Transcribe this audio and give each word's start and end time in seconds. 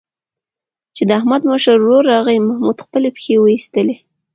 چې 0.95 1.03
د 1.07 1.11
احمد 1.19 1.41
مشر 1.51 1.75
ورور 1.79 2.03
راغی، 2.13 2.37
محمود 2.49 2.77
خپلې 2.85 3.09
پښې 3.15 3.33
وایستلې. 3.39 3.95